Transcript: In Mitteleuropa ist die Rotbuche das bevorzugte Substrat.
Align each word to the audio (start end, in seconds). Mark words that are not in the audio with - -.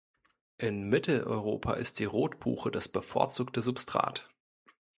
In 0.57 0.89
Mitteleuropa 0.89 1.73
ist 1.73 1.99
die 1.99 2.05
Rotbuche 2.05 2.71
das 2.71 2.87
bevorzugte 2.89 3.61
Substrat. 3.61 4.27